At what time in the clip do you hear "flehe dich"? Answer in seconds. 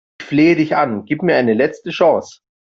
0.25-0.75